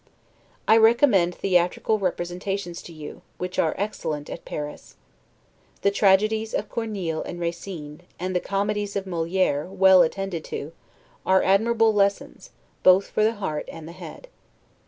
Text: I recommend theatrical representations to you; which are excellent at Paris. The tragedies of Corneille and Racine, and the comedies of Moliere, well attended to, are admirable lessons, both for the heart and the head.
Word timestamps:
I 0.67 0.77
recommend 0.77 1.35
theatrical 1.35 1.99
representations 1.99 2.81
to 2.81 2.91
you; 2.91 3.21
which 3.37 3.59
are 3.59 3.75
excellent 3.77 4.31
at 4.31 4.45
Paris. 4.45 4.95
The 5.83 5.91
tragedies 5.91 6.55
of 6.55 6.69
Corneille 6.69 7.21
and 7.21 7.39
Racine, 7.39 8.01
and 8.19 8.35
the 8.35 8.39
comedies 8.39 8.95
of 8.95 9.05
Moliere, 9.05 9.65
well 9.67 10.01
attended 10.01 10.43
to, 10.45 10.71
are 11.23 11.43
admirable 11.43 11.93
lessons, 11.93 12.49
both 12.81 13.11
for 13.11 13.23
the 13.23 13.35
heart 13.35 13.69
and 13.71 13.87
the 13.87 13.91
head. 13.91 14.27